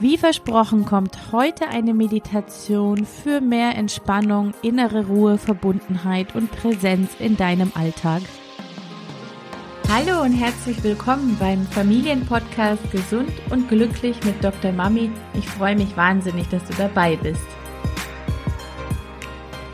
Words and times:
Wie 0.00 0.16
versprochen 0.16 0.86
kommt 0.86 1.30
heute 1.30 1.68
eine 1.68 1.92
Meditation 1.92 3.04
für 3.04 3.42
mehr 3.42 3.76
Entspannung, 3.76 4.54
innere 4.62 5.04
Ruhe, 5.08 5.36
Verbundenheit 5.36 6.34
und 6.34 6.50
Präsenz 6.50 7.10
in 7.18 7.36
deinem 7.36 7.70
Alltag. 7.74 8.22
Hallo 9.90 10.22
und 10.22 10.32
herzlich 10.32 10.82
willkommen 10.82 11.36
beim 11.38 11.66
Familienpodcast 11.66 12.90
Gesund 12.90 13.30
und 13.50 13.68
Glücklich 13.68 14.16
mit 14.24 14.42
Dr. 14.42 14.72
Mami. 14.72 15.10
Ich 15.34 15.46
freue 15.46 15.76
mich 15.76 15.94
wahnsinnig, 15.98 16.48
dass 16.48 16.64
du 16.64 16.72
dabei 16.78 17.16
bist. 17.16 17.44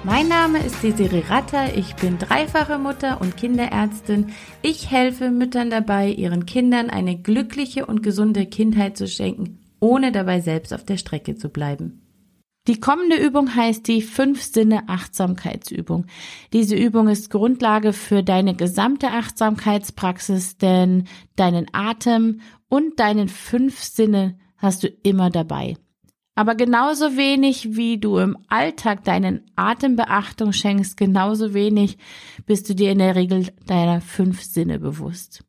Mein 0.03 0.27
Name 0.27 0.59
ist 0.59 0.83
Desiree 0.83 1.23
Ratter, 1.29 1.77
ich 1.77 1.95
bin 1.95 2.19
dreifache 2.19 2.79
Mutter 2.79 3.21
und 3.21 3.37
Kinderärztin. 3.37 4.33
Ich 4.61 4.91
helfe 4.91 5.31
Müttern 5.31 5.71
dabei, 5.71 6.09
ihren 6.09 6.47
Kindern 6.47 6.91
eine 6.91 7.17
glückliche 7.17 7.87
und 7.87 8.03
gesunde 8.03 8.47
Kindheit 8.47 8.97
zu 8.97 9.07
schenken 9.07 9.61
ohne 9.81 10.13
dabei 10.13 10.41
selbst 10.41 10.73
auf 10.73 10.85
der 10.85 10.97
Strecke 10.97 11.37
zu 11.37 11.49
bleiben. 11.49 12.03
Die 12.67 12.81
kommende 12.81 13.17
Übung 13.17 13.55
heißt 13.55 13.87
die 13.87 14.01
Fünf-Sinne-Achtsamkeitsübung. 14.03 16.07
Diese 16.53 16.75
Übung 16.75 17.07
ist 17.09 17.31
Grundlage 17.31 17.93
für 17.93 18.25
deine 18.25 18.57
gesamte 18.57 19.13
Achtsamkeitspraxis, 19.13 20.59
denn 20.59 21.05
deinen 21.37 21.69
Atem 21.73 22.41
und 22.69 22.99
deinen 22.99 23.29
fünf 23.29 23.85
Sinne 23.85 24.37
hast 24.57 24.83
du 24.83 24.89
immer 24.89 25.31
dabei. 25.31 25.77
Aber 26.35 26.57
genauso 26.57 27.17
wenig 27.17 27.77
wie 27.77 27.99
du 27.99 28.19
im 28.19 28.37
Alltag 28.49 29.05
deinen 29.05 29.49
Atembeachtung 29.55 30.53
schenkst, 30.53 30.97
genauso 30.97 31.55
wenig 31.55 31.99
bist 32.47 32.69
du 32.69 32.75
dir 32.75 32.91
in 32.91 32.99
der 32.99 33.15
Regel 33.15 33.47
deiner 33.67 34.01
fünf 34.01 34.43
Sinne 34.43 34.81
bewusst. 34.81 35.45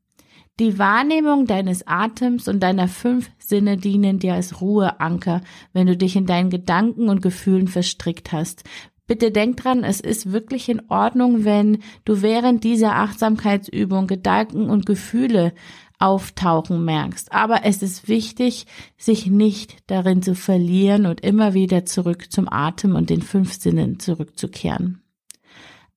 Die 0.59 0.79
Wahrnehmung 0.79 1.45
deines 1.45 1.85
Atems 1.85 2.47
und 2.47 2.61
deiner 2.61 2.87
fünf 2.87 3.29
Sinne 3.37 3.77
dienen 3.77 4.17
dir 4.17 4.33
als 4.33 4.59
Ruheanker, 4.59 5.41
wenn 5.71 5.85
du 5.85 5.95
dich 5.95 6.15
in 6.15 6.25
deinen 6.25 6.49
Gedanken 6.49 7.09
und 7.09 7.21
Gefühlen 7.21 7.67
verstrickt 7.67 8.31
hast. 8.31 8.63
Bitte 9.05 9.31
denk 9.31 9.57
dran, 9.57 9.83
es 9.83 10.01
ist 10.01 10.31
wirklich 10.31 10.67
in 10.67 10.81
Ordnung, 10.89 11.45
wenn 11.45 11.83
du 12.05 12.23
während 12.23 12.63
dieser 12.63 12.95
Achtsamkeitsübung 12.95 14.07
Gedanken 14.07 14.69
und 14.69 14.87
Gefühle 14.87 15.53
auftauchen 15.99 16.83
merkst. 16.83 17.31
Aber 17.31 17.63
es 17.63 17.83
ist 17.83 18.07
wichtig, 18.07 18.65
sich 18.97 19.27
nicht 19.27 19.77
darin 19.87 20.23
zu 20.23 20.33
verlieren 20.33 21.05
und 21.05 21.21
immer 21.21 21.53
wieder 21.53 21.85
zurück 21.85 22.31
zum 22.31 22.51
Atem 22.51 22.95
und 22.95 23.11
den 23.11 23.21
fünf 23.21 23.53
Sinnen 23.53 23.99
zurückzukehren. 23.99 25.03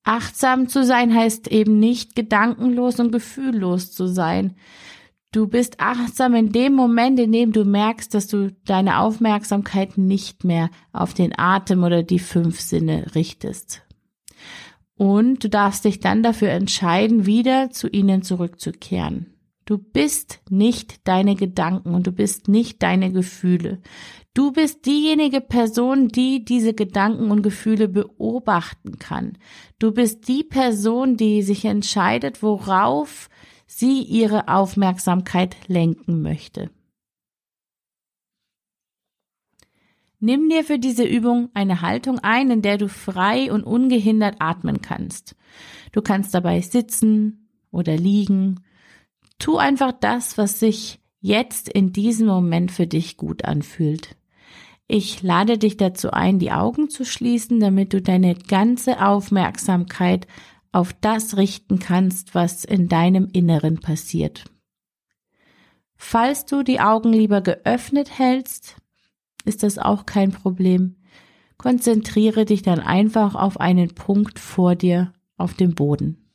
Achtsam 0.04 0.68
zu 0.68 0.84
sein 0.84 1.14
heißt 1.14 1.48
eben 1.48 1.78
nicht 1.78 2.16
gedankenlos 2.16 3.00
und 3.00 3.12
gefühllos 3.12 3.92
zu 3.92 4.06
sein. 4.06 4.56
Du 5.32 5.46
bist 5.46 5.78
achtsam 5.78 6.34
in 6.34 6.50
dem 6.50 6.74
Moment, 6.74 7.20
in 7.20 7.30
dem 7.30 7.52
du 7.52 7.64
merkst, 7.64 8.12
dass 8.14 8.26
du 8.26 8.50
deine 8.64 8.98
Aufmerksamkeit 8.98 9.96
nicht 9.96 10.42
mehr 10.42 10.70
auf 10.92 11.14
den 11.14 11.38
Atem 11.38 11.84
oder 11.84 12.02
die 12.02 12.18
fünf 12.18 12.60
Sinne 12.60 13.14
richtest. 13.14 13.82
Und 14.96 15.44
du 15.44 15.48
darfst 15.48 15.84
dich 15.84 16.00
dann 16.00 16.22
dafür 16.22 16.50
entscheiden, 16.50 17.26
wieder 17.26 17.70
zu 17.70 17.88
ihnen 17.88 18.22
zurückzukehren. 18.22 19.32
Du 19.70 19.78
bist 19.78 20.40
nicht 20.50 21.06
deine 21.06 21.36
Gedanken 21.36 21.94
und 21.94 22.04
du 22.04 22.10
bist 22.10 22.48
nicht 22.48 22.82
deine 22.82 23.12
Gefühle. 23.12 23.80
Du 24.34 24.50
bist 24.50 24.84
diejenige 24.84 25.40
Person, 25.40 26.08
die 26.08 26.44
diese 26.44 26.74
Gedanken 26.74 27.30
und 27.30 27.42
Gefühle 27.42 27.86
beobachten 27.86 28.98
kann. 28.98 29.38
Du 29.78 29.92
bist 29.92 30.26
die 30.26 30.42
Person, 30.42 31.16
die 31.16 31.42
sich 31.42 31.64
entscheidet, 31.64 32.42
worauf 32.42 33.28
sie 33.68 34.02
ihre 34.02 34.48
Aufmerksamkeit 34.48 35.54
lenken 35.68 36.20
möchte. 36.20 36.72
Nimm 40.18 40.48
dir 40.48 40.64
für 40.64 40.80
diese 40.80 41.04
Übung 41.04 41.48
eine 41.54 41.80
Haltung 41.80 42.18
ein, 42.18 42.50
in 42.50 42.62
der 42.62 42.76
du 42.76 42.88
frei 42.88 43.52
und 43.52 43.62
ungehindert 43.62 44.34
atmen 44.40 44.82
kannst. 44.82 45.36
Du 45.92 46.02
kannst 46.02 46.34
dabei 46.34 46.60
sitzen 46.60 47.48
oder 47.70 47.96
liegen. 47.96 48.64
Tu 49.40 49.56
einfach 49.56 49.92
das, 49.92 50.38
was 50.38 50.60
sich 50.60 51.00
jetzt 51.20 51.68
in 51.68 51.92
diesem 51.92 52.28
Moment 52.28 52.70
für 52.70 52.86
dich 52.86 53.16
gut 53.16 53.44
anfühlt. 53.44 54.16
Ich 54.86 55.22
lade 55.22 55.56
dich 55.56 55.76
dazu 55.76 56.10
ein, 56.10 56.38
die 56.38 56.52
Augen 56.52 56.90
zu 56.90 57.04
schließen, 57.04 57.58
damit 57.58 57.92
du 57.92 58.02
deine 58.02 58.34
ganze 58.34 59.04
Aufmerksamkeit 59.04 60.26
auf 60.72 60.92
das 60.92 61.36
richten 61.36 61.78
kannst, 61.78 62.34
was 62.34 62.64
in 62.64 62.88
deinem 62.88 63.28
Inneren 63.32 63.80
passiert. 63.80 64.44
Falls 65.96 66.44
du 66.44 66.62
die 66.62 66.80
Augen 66.80 67.12
lieber 67.12 67.40
geöffnet 67.40 68.18
hältst, 68.18 68.76
ist 69.44 69.62
das 69.62 69.78
auch 69.78 70.06
kein 70.06 70.32
Problem. 70.32 70.96
Konzentriere 71.56 72.44
dich 72.44 72.62
dann 72.62 72.80
einfach 72.80 73.34
auf 73.34 73.60
einen 73.60 73.94
Punkt 73.94 74.38
vor 74.38 74.74
dir 74.74 75.12
auf 75.36 75.54
dem 75.54 75.74
Boden. 75.74 76.29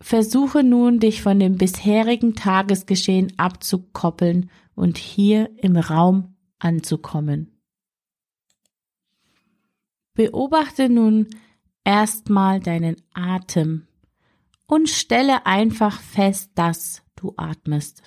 Versuche 0.00 0.62
nun, 0.62 1.00
dich 1.00 1.22
von 1.22 1.38
dem 1.38 1.56
bisherigen 1.56 2.34
Tagesgeschehen 2.34 3.32
abzukoppeln 3.38 4.50
und 4.74 4.98
hier 4.98 5.50
im 5.62 5.76
Raum 5.76 6.36
anzukommen. 6.58 7.58
Beobachte 10.14 10.88
nun 10.88 11.28
erstmal 11.84 12.60
deinen 12.60 12.96
Atem 13.14 13.86
und 14.66 14.88
stelle 14.88 15.46
einfach 15.46 16.00
fest, 16.00 16.52
dass 16.54 17.02
du 17.16 17.34
atmest. 17.36 18.02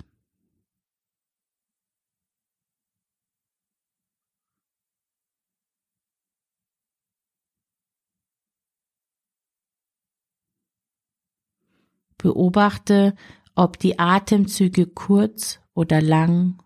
Beobachte, 12.19 13.15
ob 13.55 13.79
die 13.79 13.97
Atemzüge 13.97 14.85
kurz 14.85 15.59
oder 15.73 16.01
lang, 16.01 16.61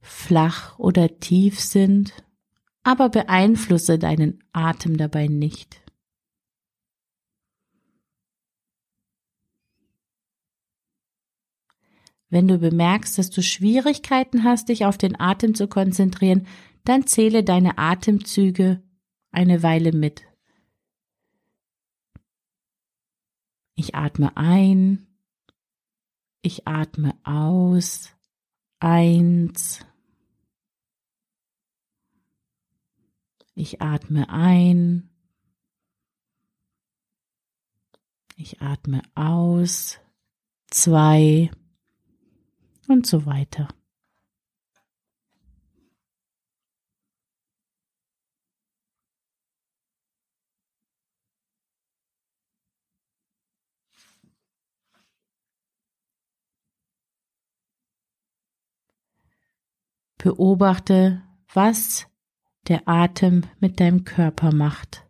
flach 0.00 0.78
oder 0.78 1.18
tief 1.18 1.60
sind, 1.60 2.12
aber 2.82 3.08
beeinflusse 3.08 3.98
deinen 3.98 4.44
Atem 4.52 4.96
dabei 4.96 5.28
nicht. 5.28 5.80
Wenn 12.30 12.46
du 12.46 12.58
bemerkst, 12.58 13.16
dass 13.18 13.30
du 13.30 13.42
Schwierigkeiten 13.42 14.44
hast, 14.44 14.68
dich 14.68 14.84
auf 14.84 14.98
den 14.98 15.18
Atem 15.18 15.54
zu 15.54 15.66
konzentrieren, 15.66 16.46
dann 16.84 17.06
zähle 17.06 17.42
deine 17.42 17.78
Atemzüge 17.78 18.82
eine 19.30 19.62
Weile 19.62 19.92
mit. 19.92 20.27
Ich 23.78 23.94
atme 23.94 24.36
ein, 24.36 25.06
ich 26.42 26.66
atme 26.66 27.16
aus, 27.22 28.12
eins. 28.80 29.86
Ich 33.54 33.80
atme 33.80 34.30
ein. 34.30 35.10
Ich 38.34 38.60
atme 38.60 39.02
aus. 39.14 40.00
Zwei. 40.66 41.48
Und 42.88 43.06
so 43.06 43.26
weiter. 43.26 43.68
Beobachte, 60.18 61.22
was 61.52 62.06
der 62.66 62.88
Atem 62.88 63.44
mit 63.60 63.80
deinem 63.80 64.04
Körper 64.04 64.52
macht. 64.52 65.08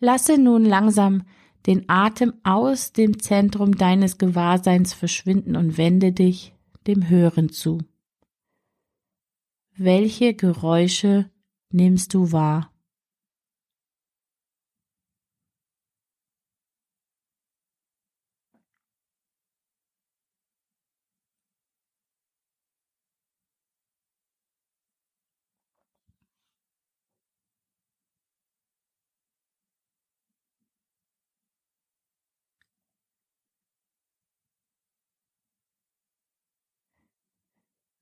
Lasse 0.00 0.36
nun 0.36 0.64
langsam 0.64 1.22
den 1.66 1.88
Atem 1.88 2.32
aus 2.42 2.92
dem 2.92 3.20
Zentrum 3.20 3.76
deines 3.76 4.18
Gewahrseins 4.18 4.94
verschwinden 4.94 5.54
und 5.54 5.76
wende 5.78 6.10
dich 6.10 6.56
dem 6.88 7.08
Hören 7.08 7.50
zu. 7.50 7.78
Welche 9.76 10.34
Geräusche 10.34 11.30
nimmst 11.70 12.14
du 12.14 12.32
wahr? 12.32 12.71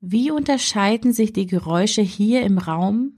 Wie 0.03 0.31
unterscheiden 0.31 1.13
sich 1.13 1.35
die 1.35 1.45
Geräusche 1.47 2.01
hier 2.01 2.43
im 2.43 2.57
Raum 2.57 3.17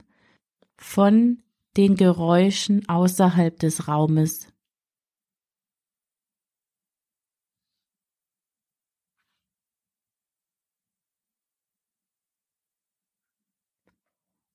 von 0.77 1.41
den 1.77 1.95
Geräuschen 1.95 2.87
außerhalb 2.89 3.57
des 3.57 3.87
Raumes? 3.87 4.49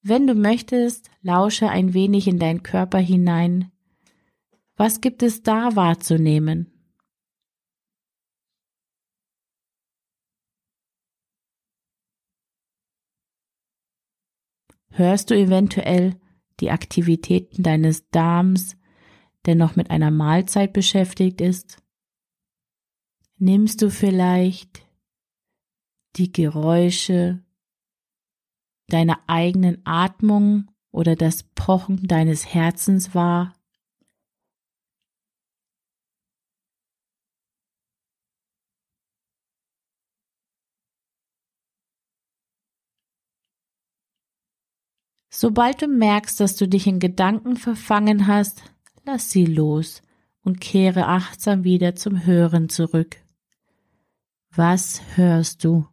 Wenn 0.03 0.27
du 0.27 0.35
möchtest, 0.35 1.11
lausche 1.23 1.71
ein 1.71 1.95
wenig 1.95 2.29
in 2.29 2.39
deinen 2.39 2.63
Körper 2.63 2.99
hinein. 2.99 3.73
Was 4.77 5.01
gibt 5.01 5.23
es 5.23 5.43
da 5.43 5.77
wahrzunehmen? 5.77 6.78
Hörst 14.99 15.31
du 15.31 15.35
eventuell 15.37 16.19
die 16.59 16.73
Aktivitäten 16.73 17.63
deines 17.63 18.11
Darms, 18.11 18.77
der 19.47 19.55
noch 19.55 19.77
mit 19.77 19.91
einer 19.91 20.11
Mahlzeit 20.11 20.73
beschäftigt 20.73 21.41
ist? 21.41 21.81
Nimmst 23.37 23.81
du 23.81 23.93
vielleicht 23.93 24.85
die 26.17 26.33
Geräusche 26.33 27.45
deiner 28.89 29.21
eigenen 29.29 29.87
Atmung 29.87 30.69
oder 30.91 31.15
das 31.15 31.45
Pochen 31.45 32.09
deines 32.09 32.53
Herzens 32.53 33.15
wahr? 33.15 33.55
Sobald 45.41 45.83
du 45.83 45.87
merkst, 45.87 46.41
dass 46.41 46.57
du 46.57 46.67
dich 46.67 46.89
in 46.89 46.99
Gedanken 46.99 47.55
verfangen 47.57 48.27
hast, 48.27 48.61
lass 49.05 49.31
sie 49.31 49.47
los 49.47 50.03
und 50.43 50.61
kehre 50.61 51.07
achtsam 51.07 51.63
wieder 51.63 51.95
zum 51.95 52.27
Hören 52.27 52.69
zurück. 52.69 53.19
Was 54.51 55.01
hörst 55.15 55.63
du? 55.63 55.87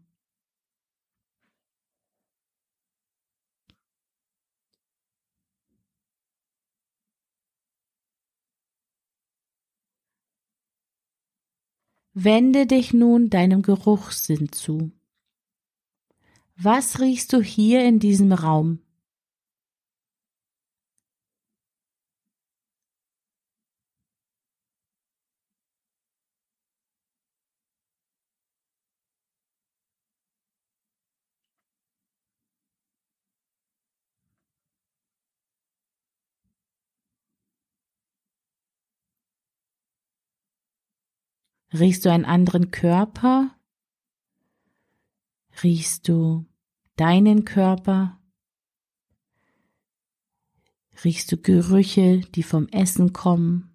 Wende 12.16 12.66
dich 12.66 12.96
nun 12.96 13.30
deinem 13.30 13.62
Geruchssinn 13.62 14.52
zu. 14.52 14.92
Was 16.58 17.00
riechst 17.00 17.32
du 17.32 17.44
hier 17.44 17.86
in 17.86 18.00
diesem 18.00 18.32
Raum? 18.32 18.80
Riechst 41.74 42.06
du 42.06 42.12
einen 42.12 42.26
anderen 42.26 42.72
Körper? 42.72 43.56
Riechst 45.64 46.08
du 46.08 46.46
deinen 46.96 47.46
Körper? 47.46 48.20
Riechst 51.04 51.32
du 51.32 51.38
Gerüche, 51.38 52.22
die 52.22 52.44
vom 52.44 52.68
Essen 52.70 53.14
kommen? 53.14 53.72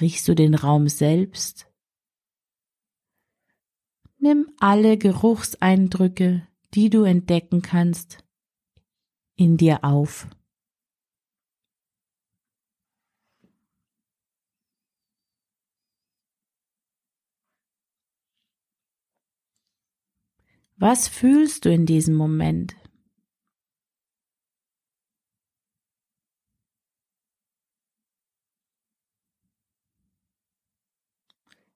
Riechst 0.00 0.26
du 0.28 0.34
den 0.34 0.54
Raum 0.54 0.88
selbst? 0.88 1.70
Nimm 4.18 4.50
alle 4.58 4.96
Geruchseindrücke, 4.96 6.46
die 6.74 6.90
du 6.90 7.04
entdecken 7.04 7.60
kannst, 7.60 8.24
in 9.36 9.56
dir 9.56 9.84
auf. 9.84 10.28
Was 20.82 21.06
fühlst 21.06 21.64
du 21.64 21.72
in 21.72 21.86
diesem 21.86 22.16
Moment? 22.16 22.74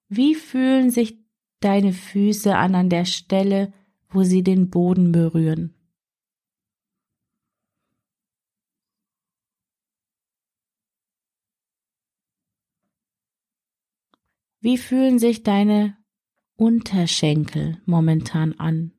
Wie 0.09 0.35
fühlen 0.35 0.91
sich 0.91 1.23
deine 1.61 1.93
Füße 1.93 2.53
an 2.53 2.75
an 2.75 2.89
der 2.89 3.05
Stelle, 3.05 3.73
wo 4.09 4.23
sie 4.23 4.43
den 4.43 4.69
Boden 4.69 5.13
berühren? 5.13 5.73
Wie 14.59 14.77
fühlen 14.77 15.17
sich 15.17 15.43
deine 15.43 15.95
Unterschenkel 16.57 17.81
momentan 17.85 18.51
an? 18.59 18.96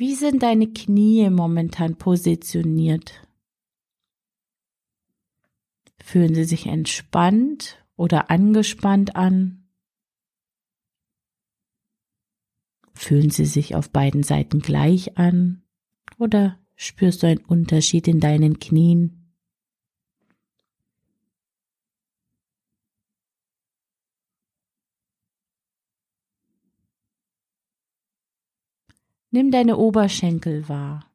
Wie 0.00 0.14
sind 0.14 0.42
deine 0.42 0.66
Knie 0.66 1.28
momentan 1.28 1.96
positioniert? 1.96 3.20
Fühlen 6.02 6.34
sie 6.34 6.44
sich 6.44 6.64
entspannt 6.64 7.84
oder 7.96 8.30
angespannt 8.30 9.14
an? 9.14 9.68
Fühlen 12.94 13.28
sie 13.28 13.44
sich 13.44 13.74
auf 13.74 13.90
beiden 13.90 14.22
Seiten 14.22 14.60
gleich 14.60 15.18
an? 15.18 15.64
Oder 16.16 16.58
spürst 16.76 17.22
du 17.22 17.26
einen 17.26 17.44
Unterschied 17.44 18.08
in 18.08 18.20
deinen 18.20 18.58
Knien? 18.58 19.19
Nimm 29.32 29.52
deine 29.52 29.76
Oberschenkel 29.76 30.68
wahr. 30.68 31.10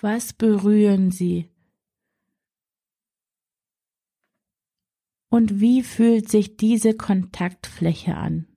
Was 0.00 0.32
berühren 0.32 1.10
sie? 1.10 1.50
Und 5.28 5.60
wie 5.60 5.82
fühlt 5.82 6.30
sich 6.30 6.56
diese 6.56 6.96
Kontaktfläche 6.96 8.16
an? 8.16 8.48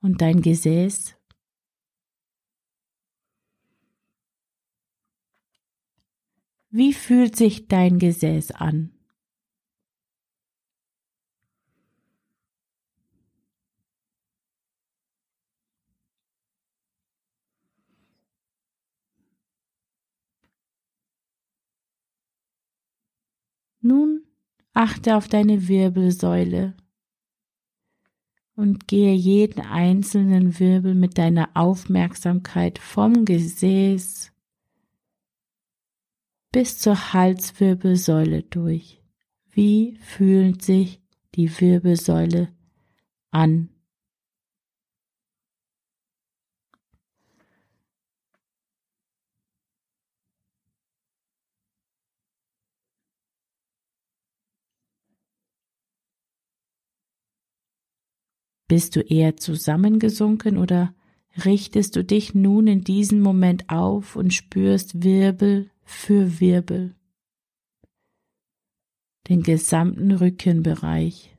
Und 0.00 0.20
dein 0.20 0.42
Gesäß? 0.42 1.16
Wie 6.70 6.92
fühlt 6.92 7.36
sich 7.36 7.66
dein 7.68 7.98
Gesäß 7.98 8.52
an? 8.52 8.95
Nun 23.86 24.24
achte 24.72 25.14
auf 25.14 25.28
deine 25.28 25.68
Wirbelsäule 25.68 26.74
und 28.56 28.88
gehe 28.88 29.14
jeden 29.14 29.60
einzelnen 29.60 30.58
Wirbel 30.58 30.96
mit 30.96 31.18
deiner 31.18 31.50
Aufmerksamkeit 31.54 32.80
vom 32.80 33.24
Gesäß 33.24 34.32
bis 36.50 36.78
zur 36.80 37.12
Halswirbelsäule 37.12 38.42
durch. 38.42 39.00
Wie 39.52 39.96
fühlt 39.98 40.62
sich 40.62 41.00
die 41.36 41.48
Wirbelsäule 41.60 42.48
an? 43.30 43.68
Bist 58.68 58.96
du 58.96 59.00
eher 59.00 59.36
zusammengesunken 59.36 60.58
oder 60.58 60.92
richtest 61.44 61.94
du 61.94 62.02
dich 62.02 62.34
nun 62.34 62.66
in 62.66 62.82
diesem 62.82 63.20
Moment 63.20 63.70
auf 63.70 64.16
und 64.16 64.34
spürst 64.34 65.04
Wirbel 65.04 65.70
für 65.84 66.40
Wirbel? 66.40 66.96
Den 69.28 69.44
gesamten 69.44 70.10
Rückenbereich. 70.10 71.36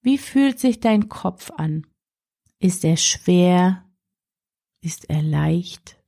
Wie 0.00 0.18
fühlt 0.18 0.60
sich 0.60 0.78
dein 0.78 1.08
Kopf 1.08 1.50
an? 1.50 1.86
Ist 2.60 2.84
er 2.84 2.98
schwer? 2.98 3.90
Ist 4.80 5.08
er 5.08 5.22
leicht? 5.22 6.03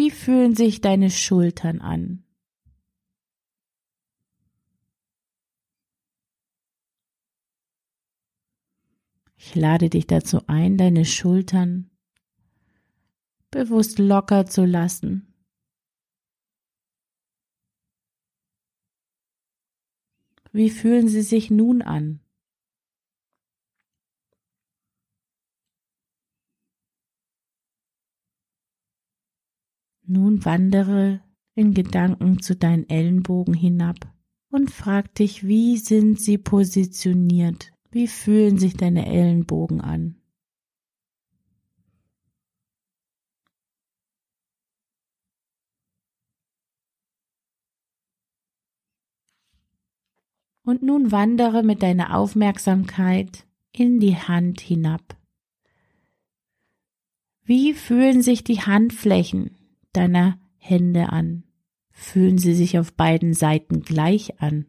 Wie 0.00 0.10
fühlen 0.10 0.54
sich 0.54 0.80
deine 0.80 1.10
Schultern 1.10 1.82
an? 1.82 2.24
Ich 9.36 9.54
lade 9.54 9.90
dich 9.90 10.06
dazu 10.06 10.40
ein, 10.46 10.78
deine 10.78 11.04
Schultern 11.04 11.90
bewusst 13.50 13.98
locker 13.98 14.46
zu 14.46 14.64
lassen. 14.64 15.34
Wie 20.50 20.70
fühlen 20.70 21.08
sie 21.08 21.20
sich 21.20 21.50
nun 21.50 21.82
an? 21.82 22.20
Nun 30.12 30.44
wandere 30.44 31.20
in 31.54 31.72
Gedanken 31.72 32.42
zu 32.42 32.56
deinen 32.56 32.88
Ellenbogen 32.90 33.54
hinab 33.54 34.12
und 34.50 34.68
frag 34.68 35.14
dich, 35.14 35.46
wie 35.46 35.76
sind 35.76 36.20
sie 36.20 36.36
positioniert? 36.36 37.72
Wie 37.92 38.08
fühlen 38.08 38.58
sich 38.58 38.76
deine 38.76 39.06
Ellenbogen 39.06 39.80
an? 39.80 40.16
Und 50.64 50.82
nun 50.82 51.12
wandere 51.12 51.62
mit 51.62 51.84
deiner 51.84 52.16
Aufmerksamkeit 52.16 53.46
in 53.70 54.00
die 54.00 54.16
Hand 54.16 54.60
hinab. 54.60 55.16
Wie 57.44 57.74
fühlen 57.74 58.22
sich 58.22 58.42
die 58.42 58.62
Handflächen 58.62 59.59
deiner 59.92 60.38
Hände 60.56 61.10
an? 61.10 61.44
Fühlen 61.90 62.38
sie 62.38 62.54
sich 62.54 62.78
auf 62.78 62.94
beiden 62.94 63.34
Seiten 63.34 63.82
gleich 63.82 64.40
an? 64.40 64.66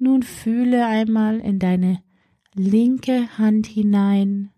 Nun 0.00 0.22
fühle 0.22 0.86
einmal 0.86 1.40
in 1.40 1.58
deine 1.58 2.02
linke 2.54 3.36
Hand 3.36 3.66
hinein 3.66 4.52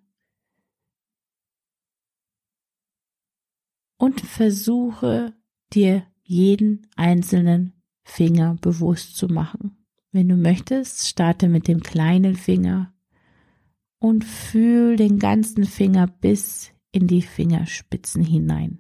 und 4.00 4.23
versuche 4.23 5.35
dir 5.75 6.07
jeden 6.23 6.87
einzelnen 6.97 7.75
Finger 8.02 8.57
bewusst 8.62 9.14
zu 9.19 9.28
machen. 9.28 9.76
Wenn 10.11 10.26
du 10.26 10.37
möchtest, 10.37 11.07
starte 11.07 11.50
mit 11.50 11.69
dem 11.69 11.83
kleinen 11.83 12.35
Finger 12.35 12.95
und 13.99 14.25
fühl 14.25 14.97
den 14.97 15.19
ganzen 15.19 15.64
Finger 15.64 16.07
bis 16.07 16.73
in 16.92 17.09
die 17.09 17.21
Fingerspitzen 17.21 18.25
hinein. 18.25 18.78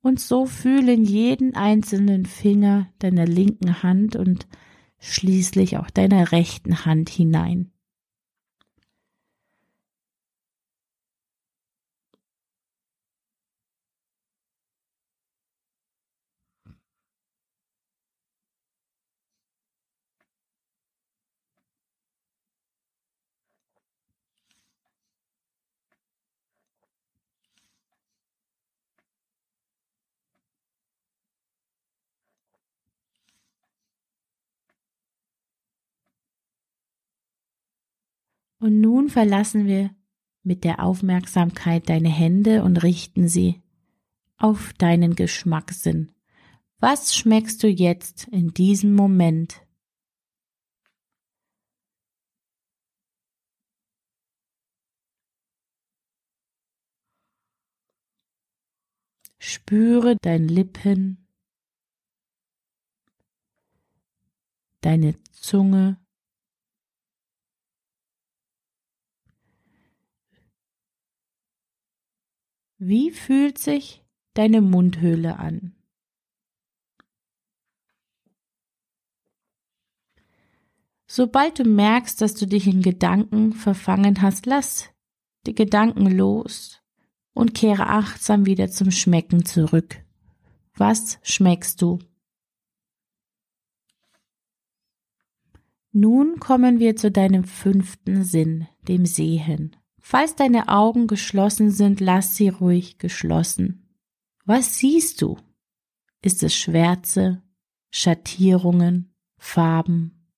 Und 0.00 0.20
so 0.20 0.46
fühlen 0.46 1.04
jeden 1.04 1.56
einzelnen 1.56 2.26
Finger 2.26 2.88
deiner 3.00 3.26
linken 3.26 3.82
Hand 3.82 4.14
und 4.14 4.46
schließlich 5.00 5.76
auch 5.78 5.90
deiner 5.90 6.30
rechten 6.30 6.84
Hand 6.84 7.10
hinein. 7.10 7.71
Und 38.62 38.80
nun 38.80 39.08
verlassen 39.08 39.66
wir 39.66 39.90
mit 40.44 40.62
der 40.62 40.84
Aufmerksamkeit 40.84 41.88
deine 41.88 42.10
Hände 42.10 42.62
und 42.62 42.84
richten 42.84 43.26
sie 43.26 43.60
auf 44.36 44.72
deinen 44.74 45.16
Geschmackssinn. 45.16 46.12
Was 46.78 47.16
schmeckst 47.16 47.60
du 47.64 47.66
jetzt 47.66 48.28
in 48.28 48.54
diesem 48.54 48.94
Moment? 48.94 49.66
Spüre 59.40 60.14
deine 60.22 60.46
Lippen, 60.46 61.26
deine 64.82 65.20
Zunge, 65.32 66.01
Wie 72.84 73.12
fühlt 73.12 73.58
sich 73.58 74.04
deine 74.34 74.60
Mundhöhle 74.60 75.38
an? 75.38 75.76
Sobald 81.06 81.60
du 81.60 81.64
merkst, 81.64 82.20
dass 82.20 82.34
du 82.34 82.44
dich 82.44 82.66
in 82.66 82.82
Gedanken 82.82 83.52
verfangen 83.52 84.20
hast, 84.20 84.46
lass 84.46 84.90
die 85.46 85.54
Gedanken 85.54 86.10
los 86.10 86.82
und 87.34 87.54
kehre 87.54 87.86
achtsam 87.86 88.46
wieder 88.46 88.68
zum 88.68 88.90
Schmecken 88.90 89.44
zurück. 89.44 90.04
Was 90.74 91.20
schmeckst 91.22 91.80
du? 91.82 92.00
Nun 95.92 96.40
kommen 96.40 96.80
wir 96.80 96.96
zu 96.96 97.12
deinem 97.12 97.44
fünften 97.44 98.24
Sinn, 98.24 98.66
dem 98.88 99.06
Sehen. 99.06 99.76
Falls 100.04 100.34
deine 100.34 100.68
Augen 100.68 101.06
geschlossen 101.06 101.70
sind, 101.70 102.00
lass 102.00 102.34
sie 102.34 102.48
ruhig 102.48 102.98
geschlossen. 102.98 103.96
Was 104.44 104.76
siehst 104.76 105.22
du? 105.22 105.38
Ist 106.20 106.42
es 106.42 106.54
Schwärze, 106.54 107.42
Schattierungen, 107.90 109.14
Farben? 109.38 110.28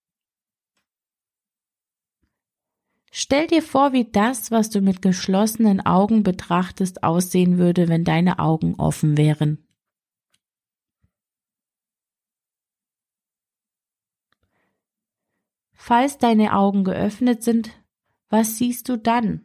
Stell 3.11 3.47
dir 3.47 3.63
vor, 3.63 3.93
wie 3.93 4.05
das, 4.05 4.51
was 4.51 4.71
du 4.71 4.81
mit 4.81 5.01
geschlossenen 5.01 5.85
Augen 5.85 6.23
betrachtest, 6.23 7.03
aussehen 7.03 7.59
würde, 7.59 7.89
wenn 7.89 8.05
deine 8.05 8.39
Augen 8.41 8.75
offen 8.75 9.17
wären. 9.17 9.67
Falls 15.73 16.19
deine 16.19 16.55
Augen 16.55 16.85
geöffnet 16.85 17.43
sind, 17.43 17.71
was 18.29 18.59
siehst 18.59 18.89
du 18.89 18.99
dann? 18.99 19.45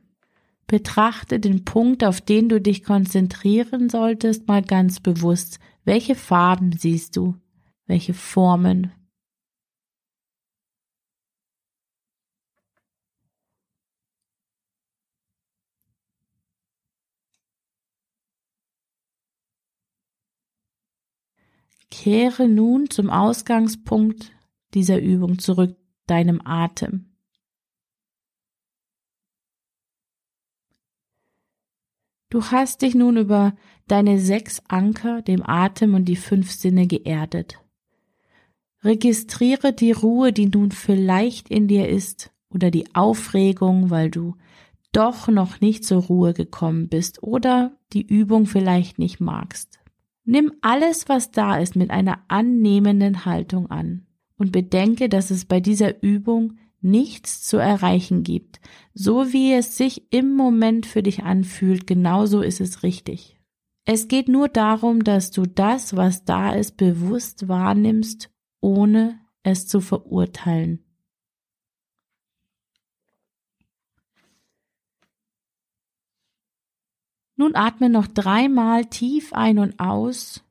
Betrachte 0.69 1.39
den 1.39 1.65
Punkt, 1.65 2.03
auf 2.03 2.21
den 2.21 2.47
du 2.47 2.61
dich 2.61 2.83
konzentrieren 2.83 3.89
solltest, 3.89 4.47
mal 4.47 4.61
ganz 4.61 4.99
bewusst. 4.99 5.59
Welche 5.83 6.13
Farben 6.13 6.73
siehst 6.73 7.17
du? 7.17 7.35
Welche 7.87 8.13
Formen? 8.13 8.91
Kehre 21.89 22.47
nun 22.47 22.91
zum 22.91 23.09
Ausgangspunkt 23.09 24.31
dieser 24.75 24.99
Übung 25.01 25.39
zurück, 25.39 25.75
deinem 26.05 26.39
Atem. 26.45 27.08
Du 32.29 32.43
hast 32.43 32.83
dich 32.83 32.93
nun 32.93 33.17
über 33.17 33.53
deine 33.87 34.19
sechs 34.19 34.61
Anker, 34.67 35.21
dem 35.21 35.41
Atem 35.43 35.95
und 35.95 36.05
die 36.05 36.15
fünf 36.15 36.51
Sinne 36.51 36.85
geerdet. 36.85 37.59
Registriere 38.83 39.73
die 39.73 39.91
Ruhe, 39.91 40.31
die 40.31 40.45
nun 40.45 40.71
vielleicht 40.71 41.49
in 41.49 41.67
dir 41.67 41.89
ist, 41.89 42.31
oder 42.49 42.71
die 42.71 42.95
Aufregung, 42.95 43.89
weil 43.89 44.09
du 44.09 44.35
doch 44.91 45.27
noch 45.27 45.59
nicht 45.59 45.83
zur 45.85 46.03
Ruhe 46.03 46.33
gekommen 46.33 46.87
bist 46.87 47.21
oder 47.21 47.77
die 47.93 48.05
Übung 48.05 48.45
vielleicht 48.45 48.99
nicht 48.99 49.19
magst. 49.19 49.79
Nimm 50.23 50.53
alles, 50.61 51.09
was 51.09 51.31
da 51.31 51.57
ist, 51.57 51.75
mit 51.75 51.89
einer 51.89 52.19
annehmenden 52.27 53.25
Haltung 53.25 53.69
an 53.71 54.05
und 54.37 54.51
bedenke, 54.51 55.09
dass 55.09 55.31
es 55.31 55.45
bei 55.45 55.59
dieser 55.59 56.01
Übung 56.01 56.57
nichts 56.81 57.43
zu 57.43 57.57
erreichen 57.57 58.23
gibt. 58.23 58.59
So 58.93 59.31
wie 59.33 59.53
es 59.53 59.77
sich 59.77 60.11
im 60.11 60.35
Moment 60.35 60.85
für 60.85 61.03
dich 61.03 61.23
anfühlt, 61.23 61.87
genauso 61.87 62.41
ist 62.41 62.61
es 62.61 62.83
richtig. 62.83 63.39
Es 63.85 64.07
geht 64.07 64.27
nur 64.27 64.49
darum, 64.49 65.03
dass 65.03 65.31
du 65.31 65.45
das, 65.45 65.95
was 65.95 66.23
da 66.25 66.53
ist, 66.53 66.77
bewusst 66.77 67.47
wahrnimmst, 67.47 68.29
ohne 68.61 69.19
es 69.43 69.67
zu 69.67 69.81
verurteilen. 69.81 70.85
Nun 77.35 77.55
atme 77.55 77.89
noch 77.89 78.07
dreimal 78.07 78.85
tief 78.85 79.31
ein 79.33 79.59
und 79.59 79.79
aus 79.79 80.43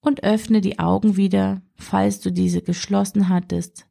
und 0.00 0.24
öffne 0.24 0.60
die 0.60 0.78
Augen 0.78 1.16
wieder, 1.16 1.62
falls 1.76 2.20
du 2.20 2.30
diese 2.30 2.62
geschlossen 2.62 3.28
hattest, 3.28 3.86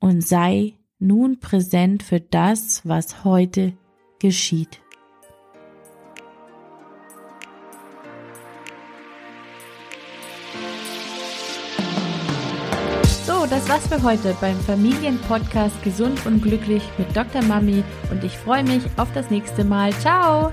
und 0.00 0.26
sei 0.26 0.74
nun 0.98 1.40
präsent 1.40 2.02
für 2.02 2.20
das, 2.20 2.86
was 2.86 3.24
heute 3.24 3.74
geschieht. 4.18 4.80
So, 13.26 13.46
das 13.46 13.68
war's 13.68 13.86
für 13.86 14.02
heute 14.02 14.36
beim 14.40 14.58
Familienpodcast 14.60 15.82
Gesund 15.82 16.26
und 16.26 16.42
Glücklich 16.42 16.82
mit 16.98 17.14
Dr. 17.16 17.42
Mami 17.42 17.82
und 18.10 18.22
ich 18.24 18.36
freue 18.36 18.64
mich 18.64 18.82
auf 18.96 19.12
das 19.14 19.30
nächste 19.30 19.64
Mal. 19.64 19.92
Ciao! 19.94 20.52